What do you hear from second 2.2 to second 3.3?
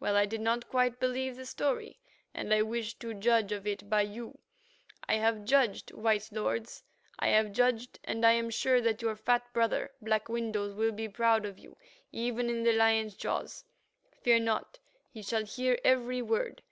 and I wished to